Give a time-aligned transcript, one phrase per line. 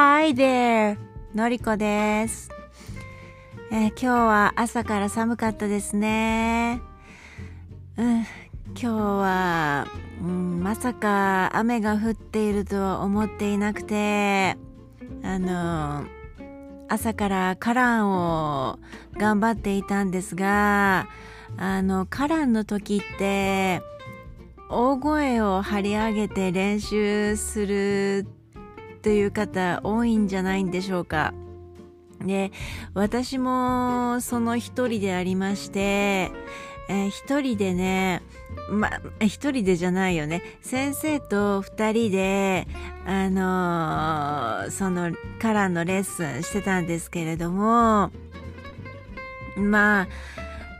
[0.00, 0.96] Hi there!
[1.34, 2.50] のりこです、
[3.72, 6.80] えー今日は朝から寒かったですね。
[7.96, 8.26] うん、今
[8.76, 9.88] 日は、
[10.22, 14.56] うん、まさか雨が降っているとは思っていなくて、
[15.24, 16.04] あの、
[16.86, 18.78] 朝からカランを
[19.14, 21.08] 頑張っていたんですが、
[21.56, 23.82] あの、カランの時って、
[24.70, 28.28] 大声を張り上げて練習する
[29.08, 31.32] という方多いんじゃないんでしょうか。
[32.20, 32.52] で、
[32.92, 36.30] 私もその一人でありまして、
[36.90, 38.20] えー一人でね、
[38.70, 40.42] ま、一人でじゃないよね。
[40.60, 42.68] 先生と二人で、
[43.06, 48.10] あのーそのカラーのレッスンしてたんですけれども、
[49.56, 50.08] まあ、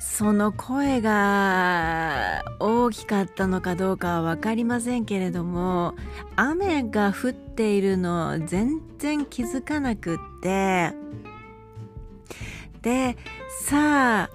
[0.00, 5.94] その声が大きかったのかどうかはわかりませんけれども、
[6.36, 10.92] 雨が降っているの全然気づかなくって、
[12.82, 13.16] で、
[13.64, 14.30] さあ、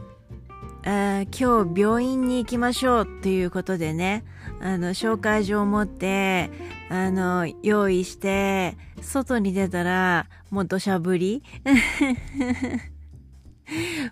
[0.86, 4.25] あ今日病院に行きましょうっていうことでね、
[4.61, 6.50] あの、紹介状を持って、
[6.89, 11.44] あの、用意して、外に出たら、もう土砂降り。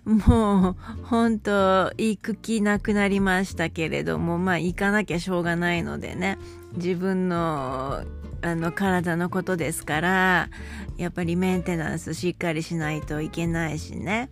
[0.04, 6.38] もう、本当行く気なくなりましたけれども、まあ、行かなきゃしょうがないのでね、
[6.76, 8.04] 自分の、
[8.42, 10.48] あの、体のことですから、
[10.96, 14.30] やっぱりメンテナンスしっかりしないといけないしね。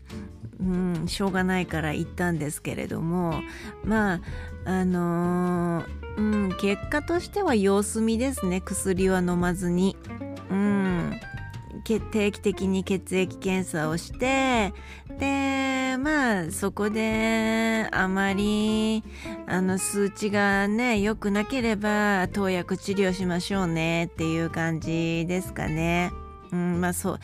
[0.60, 0.62] う
[1.04, 3.40] ん、しょうがないから行ったんですけれども、
[3.82, 4.20] まあ、
[4.66, 8.60] あのーうん、結果としては様子見ですね。
[8.60, 9.96] 薬は飲まずに。
[11.98, 14.72] 定期的に血液検査をして、
[15.18, 19.02] で、まあ、そこで、あまり、
[19.46, 26.12] あの、数値がね、良くなければ、投薬治療しましょうね、っていう感じですかね。
[26.52, 27.18] うん、まあそう、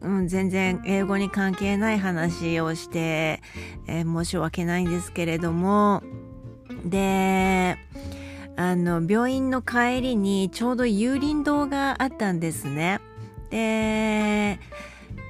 [0.00, 3.40] うん、全然英語に関係ない話をして、
[3.86, 6.02] えー申し訳ないんですけれども、
[6.84, 7.76] で、
[8.56, 13.00] あの、病院の帰りにちょうど有林堂があったんですね。
[13.52, 14.58] で、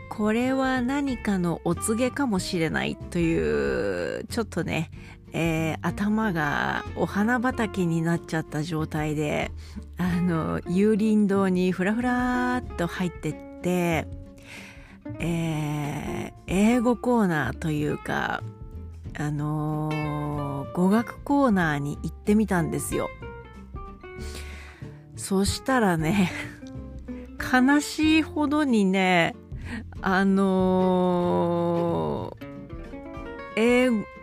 [0.09, 4.91] これは何かのお告げかもしれないという、ちょっとね、
[5.33, 9.51] えー頭がお花畑になっちゃった状態で、
[9.99, 14.07] あの、有林堂にふらふらっと入ってって、
[15.19, 18.45] えー英語コーナーというか、
[19.19, 23.11] あのー語学コーナーに行ってみたんですよ。
[25.17, 26.31] そしたらね、
[27.53, 29.35] 悲しいほどにね、
[30.01, 32.43] あのー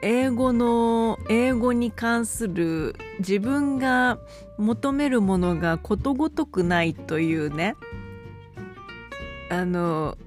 [0.01, 4.17] 英語の、英語に関する自分が
[4.57, 7.75] 求めるものがことごとくないというね、
[9.49, 10.17] あの、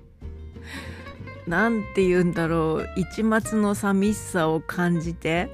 [1.47, 5.51] なんて言うんだろう、一末の寂しさを感じて、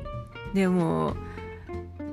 [0.53, 1.17] でも、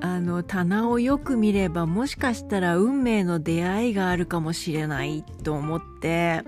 [0.00, 6.42] あの、棚をよく見ればもしかしたら運命の出会いがあるかもしれないと思って、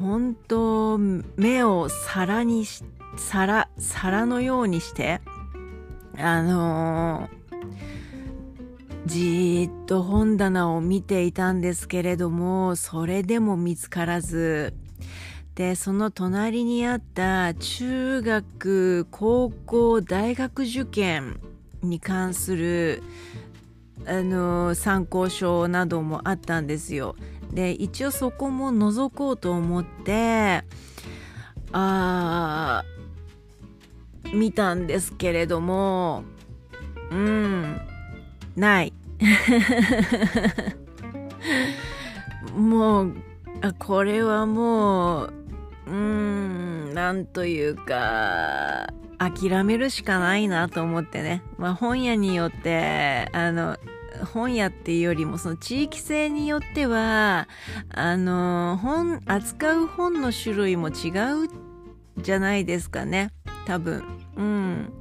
[0.00, 0.98] 本当
[1.36, 2.84] 目を皿にし、
[3.16, 5.20] 皿、皿のようにして、
[6.18, 7.46] あのー
[9.06, 14.74] じーっと本棚を見ていたんですけれども、それでも見つからず、
[15.54, 21.38] で、その隣にあった中学、高校、大学受験
[21.82, 23.02] に関する、
[24.06, 27.16] あの、参考書などもあったんですよ。
[27.52, 30.64] で、一応そこも覗こうと思って、
[31.72, 32.84] あ、
[34.32, 36.24] 見たんですけれども、
[37.10, 37.80] うん、
[38.56, 38.92] ない。
[42.56, 43.14] もう、
[43.62, 45.32] あこれはもう、
[45.86, 51.42] うーん、なんというか、諦めるしかないなと思ってね。
[51.58, 53.76] まあ本屋によって、あの、
[54.32, 57.48] 本屋っていうよりもその地域性によっては、
[57.90, 61.10] あの、本、扱う本の種類も違
[61.44, 61.48] う
[62.18, 63.30] じゃないですかね。
[63.66, 64.04] 多分。
[64.36, 64.92] うん。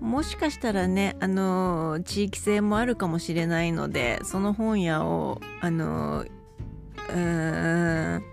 [0.00, 6.24] もしかしたらね、あの、地域性もあるかもしれないので、その本屋を、あの、
[7.14, 8.24] うん、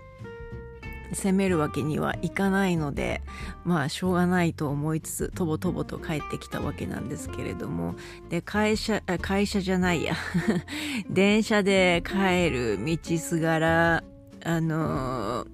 [1.12, 3.22] 責めるわけにはいかないので、
[3.64, 7.94] まあ、しょうがないと思いつつ、とぼとぼと帰ってきたわけなんですけれども、
[8.28, 10.14] で、会社、会社じゃないや、
[11.10, 14.04] 電車で帰る道すがら、
[14.42, 15.46] あの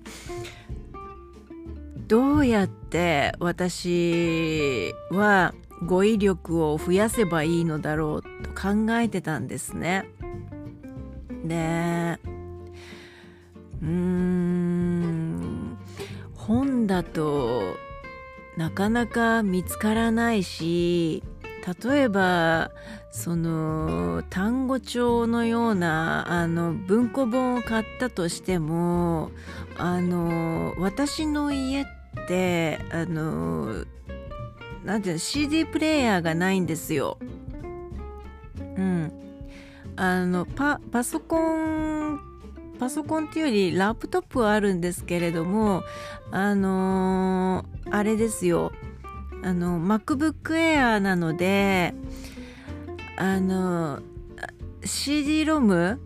[2.06, 5.55] どうやって私は
[5.85, 10.09] 語彙力を増やせばいいのだろうと考えてたんですね。
[11.44, 12.19] で、
[13.82, 14.36] うーん。
[16.46, 17.76] 本だと
[18.56, 21.22] なかなか見つからないし
[21.84, 22.70] 例えば
[23.10, 29.31] その単語帳のようなあの文庫本を買ったとしても
[29.76, 31.84] あの私の家っ
[32.28, 33.84] てあの
[34.84, 37.19] なんていうの CD プレーヤーがないんですよ。
[38.76, 39.12] うん。
[39.96, 42.20] あのパパソコン
[42.76, 45.82] パソコンっていうよりラップトップはあるんですけれども
[46.31, 48.73] あのあれですよ。
[49.43, 51.94] あの MacBook Air なので
[53.17, 54.00] あの
[54.84, 56.00] CD ロム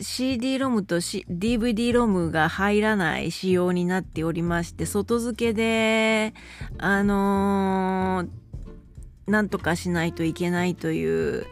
[0.00, 6.32] CD ロムと、C、DVD ロムが入らない仕様になっておりまして外付けで
[6.78, 11.46] あのー、なんとかしないといけないという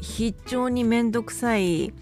[0.00, 1.92] 非常にめんどくさい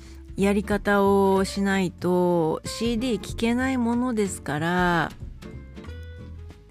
[0.40, 5.10] やり方をしないと CD 聴けないものですから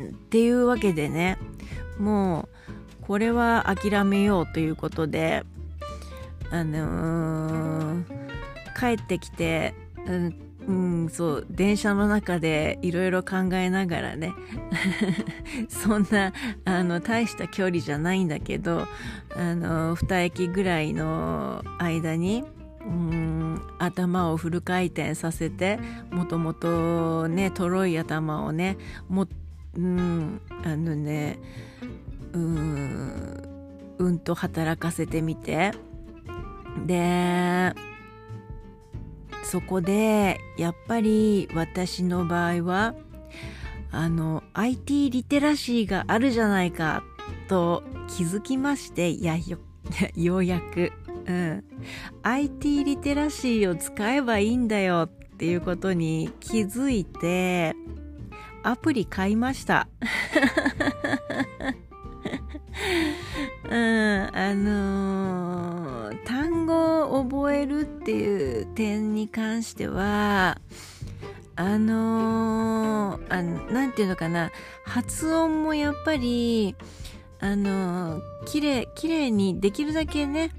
[0.02, 1.38] っていうわけでね
[2.00, 2.50] も
[3.04, 5.44] うこれは諦めようということで
[6.50, 8.06] あのー、
[8.98, 9.76] 帰ってきて、
[10.08, 10.36] うん、
[10.68, 14.34] うん、そう電車の中でいろいろ考えながらね
[15.70, 16.34] そんな
[16.66, 18.88] あの大した距離じゃないんだけど
[19.36, 22.46] あの2駅ぐらいの間に
[22.86, 25.80] うん頭をフル回転させて
[26.12, 28.78] もともとねとろい頭をね
[29.10, 29.28] も
[29.76, 31.40] うんあのね
[32.34, 33.50] うん
[33.98, 35.72] うんと働かせてみて
[36.86, 37.74] で
[39.44, 42.96] そこでやっぱり私の場合は
[43.92, 47.04] あの IT リテラシーがあるじゃないか
[47.48, 49.58] と気づきましていやよ
[50.16, 50.92] ようやく、
[51.30, 51.64] うん、
[52.24, 57.76] IT リテラシーを使えばいいんだよっていうことに気づいて
[58.64, 59.88] アプリ買いました。
[63.70, 70.58] うん、あのー、単語を覚えるっていう点に関しては
[71.56, 74.50] あのー、あなんていうのかな。
[74.84, 76.76] 発音もやっぱり
[77.40, 80.50] あのー、きれきれいにできるだけね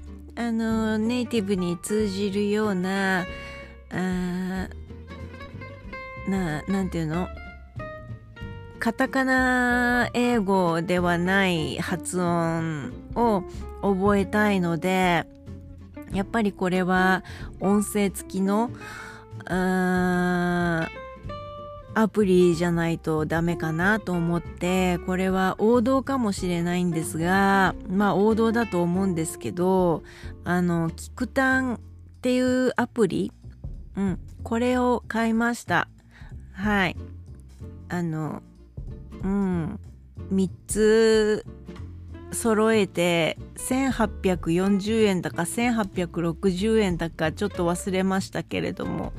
[0.41, 3.27] あの、ネイティブに通じるような
[3.91, 4.67] あ
[6.27, 7.27] ななんていうの？
[8.79, 13.43] カタカナ英語ではない発音を
[13.83, 15.27] 覚えたいので、
[16.11, 17.23] やっぱりこれは
[17.59, 18.71] 音声付きの
[21.93, 30.03] アプリじゃないとダメかなと思って、これは王道かもしれないんですが、まあ王道だと思うんですけど、
[30.43, 31.79] あの、キクタンっ
[32.21, 33.33] ていうアプリ、
[33.97, 35.89] うん、これを買いました。
[36.53, 36.95] はい。
[37.89, 38.41] あの、
[39.23, 39.79] うん、
[40.31, 41.45] 3つ
[42.31, 49.13] 揃えて1840円だか1860円だかちょっと忘れましたけれども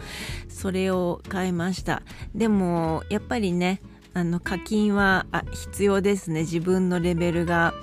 [0.49, 2.03] それを買いました。
[2.35, 3.81] でもやっぱりね
[4.15, 6.41] あの課金はあ必要ですね。
[6.41, 7.75] 自分のレベルが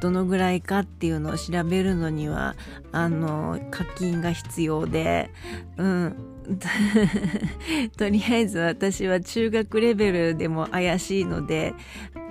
[0.00, 2.54] どのぐらいかっていうのを調べるのには
[2.92, 5.30] あの課金が必要で
[5.76, 6.16] うん。
[7.98, 11.74] とりあえず私は中学レベルでも怪しいので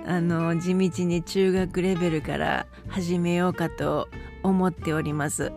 [0.08, 4.08] あの地道に中学レベルから始めようかと
[4.42, 5.52] 思っております。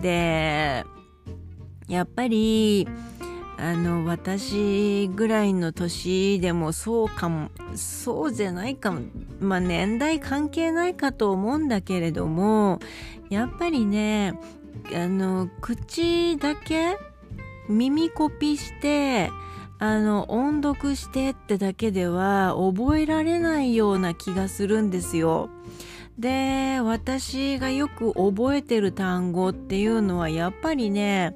[0.00, 0.86] で
[1.86, 2.88] やっぱり
[3.58, 9.00] あの私ぐらいの年でもそうかもそうじゃないかも
[9.38, 12.78] まあ年代関係ないかと思うんだけれども
[13.28, 14.32] やっぱりね
[14.94, 16.96] あの口だけ
[17.68, 19.30] 耳コピして
[19.80, 25.48] あの音読してってだけでは覚えられないような気がするんですよ。
[26.18, 31.34] で私がよく覚えてる単語っていうのはやっぱりね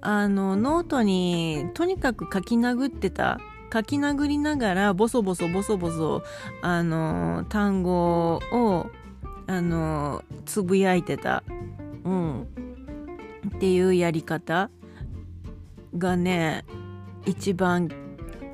[0.00, 3.38] あのノートにとにかく書き殴ってた
[3.72, 6.22] 書き殴りながらボソボソボソボソ
[6.62, 8.86] あの単語を
[9.46, 11.44] あのつぶやいてた、
[12.04, 14.68] うん、っていうやり方
[15.96, 16.64] がね
[17.28, 17.90] 一番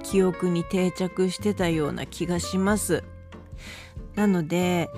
[0.03, 3.05] 記憶に定着してたような気がします。
[4.17, 4.91] なので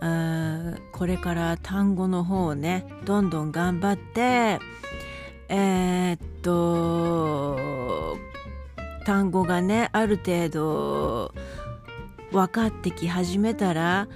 [0.00, 4.58] あこれから単語の方をねどんどん頑張って
[5.48, 8.16] えー、っと
[9.04, 11.34] 単語がねある程度
[12.30, 14.08] 分かってき始めたら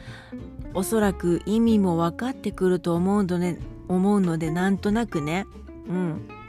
[0.74, 5.46] おそらく意味も分かってくると思うので思うのでなんとなくね。
[5.88, 6.41] うん。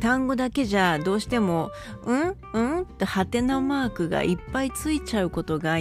[0.00, 1.70] 単語だけじゃどうしても
[2.04, 5.76] 「うんうん?」ってハテナマークがいっぱいついちゃうことが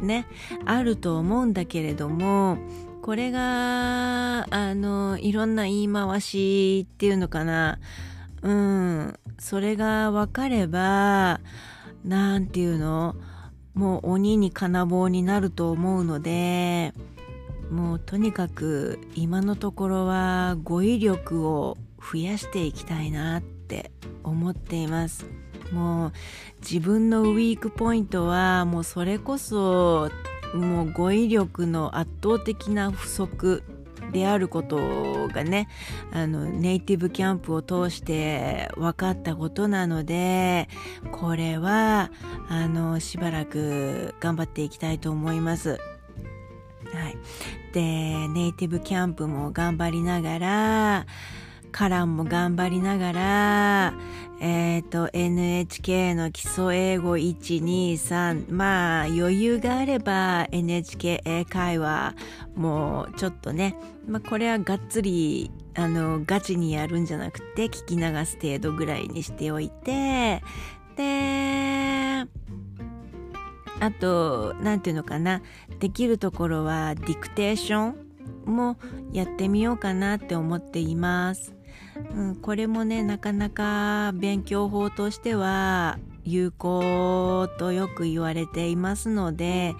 [0.00, 0.26] ね
[0.64, 2.58] あると思うんだけれども
[3.02, 7.78] これがあのいろんな言い回しっていうのかな
[8.42, 11.40] うんそれが分かれば
[12.04, 13.14] なんていうの？
[13.74, 16.92] もう鬼に金棒になると思うので
[17.70, 23.90] もうとにかく今のところは語彙力を増やしていきたいなって
[24.24, 25.26] 思っています
[25.72, 26.12] もう
[26.60, 30.10] 自分のウィークポイントはもうそれこそ
[30.54, 33.62] もう語彙力の圧倒的な不足
[34.12, 35.68] であることがね
[36.12, 40.68] あのネイティブキャンプを通して分かったことなので
[41.10, 42.10] これは
[42.48, 45.78] あのしばらく頑張っていきたいと思います。
[46.92, 47.16] はい、
[47.72, 51.06] でネイティブキャンプも頑張りながら
[51.72, 53.94] カランも頑張りながら、
[54.40, 62.14] えっ、ー、と、NHK の基礎英語123、まあ、余裕があれば NHK 英会話
[62.54, 63.76] もうちょっとね、
[64.06, 70.42] まあ、これはがっつり、あの、ガチにやるんじゃなくて、聞き流す程度ぐらいにしておいて、
[70.96, 72.26] で、
[73.80, 75.40] あと、なんていうのかな、
[75.80, 77.94] できるところはディクテーショ
[78.46, 78.76] ンも
[79.12, 81.61] やってみようかなって思っています。
[82.10, 89.74] うん、これもねなかなか勉強法としては有効とよく言われていますので、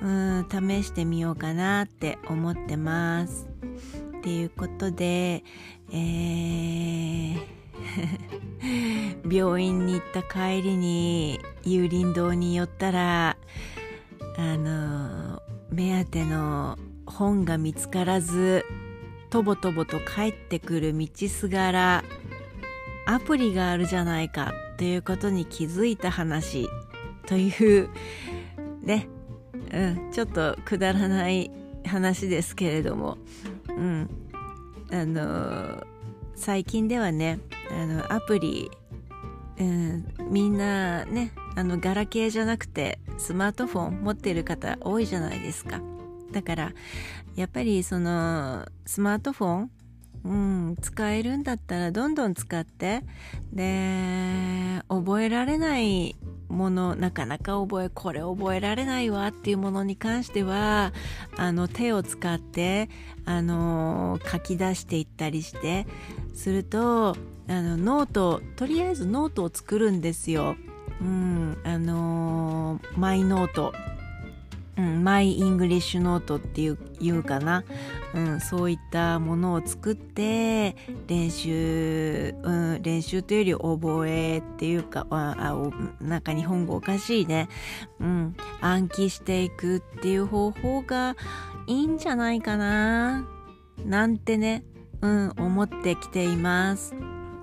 [0.00, 3.46] うん、試してみようかなって思ってます。
[4.18, 5.44] っていうことで、
[5.90, 7.56] えー
[9.30, 13.36] 病院に行った帰りに有林堂に寄ったら
[14.36, 18.64] あの目当ての本が見つからず
[19.30, 22.04] とぼとぼと帰ってくる道すがら
[23.06, 26.68] アプリがあるじゃないかということに気づいた話。
[27.26, 27.90] という
[28.82, 29.08] ね、
[29.72, 31.50] うん、ちょっとくだらない
[31.84, 33.18] 話ですけれども、
[33.68, 34.08] うん、
[34.92, 35.84] あの
[36.34, 37.40] 最近ではね
[37.70, 38.70] あのアプリ、
[39.58, 45.80] うん、みんなねあのガラケーじゃなくてスマートフォン持ってる方多いじゃないですか。
[46.32, 46.72] だから
[47.34, 49.70] やっぱりそのスマートフォン
[50.24, 53.04] うん、使えるんだったらどんどん使って
[53.52, 56.16] で覚えられない
[56.48, 60.92] ものなかなか覚えこれ覚えられないわっていうものに関しては
[61.36, 62.88] あの手を使って
[63.24, 65.86] あの書き出していったりして
[66.34, 67.16] すると
[67.48, 70.56] あのノートとりあえずノートを作るんですよ。
[71.00, 73.72] うん、あのマイノート
[74.78, 77.64] うん、 My English ノートっていういうかな、
[78.14, 87.48] うん、そういったものを作って練習、うん、練習というより覚えっていうかああなんか日本語おかしいね、
[88.00, 91.16] うん、暗記していくっていう方法が
[91.66, 93.26] いいんじゃないかな。
[93.84, 94.64] なんてね、
[95.00, 96.94] うん、思ってきています。
[96.94, 96.96] う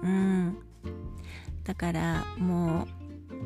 [0.08, 0.58] ん、
[1.63, 3.02] だからもう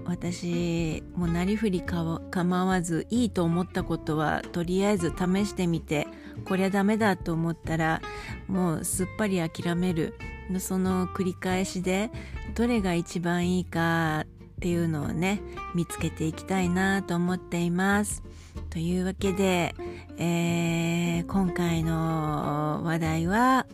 [0.08, 6.08] 私もうなりふり構わずいいと思ったことはとりあえず試してみて
[6.46, 8.02] こりゃダメだと思ったら
[8.48, 10.18] もうすっぱり諦める
[10.60, 12.10] その繰り返しで
[12.56, 15.42] どれが一番いいかっていうのをね
[15.76, 18.24] 見つけていきたいなと思っています。
[18.72, 19.76] というわけで、
[20.18, 23.68] えー、今回の話題は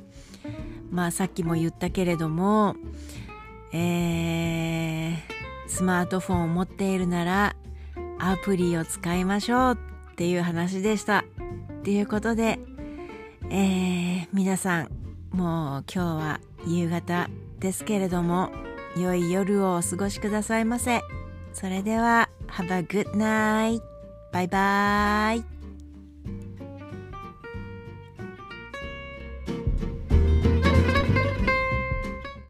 [0.92, 2.76] まあさっきも言ったけれども
[3.72, 5.33] えー
[5.68, 7.56] スマートフォンを持っているなら
[8.20, 9.78] アプリを使いましょう
[10.12, 11.26] っていう話でした。
[11.84, 12.60] ということで、
[13.50, 14.90] えー、皆さん
[15.32, 17.30] もう今日は夕方
[17.60, 18.52] ですけれども
[18.96, 21.02] 良い夜をお過ごしくださいませ。
[21.54, 23.82] それでは Have a good night!
[24.32, 25.53] バイバイ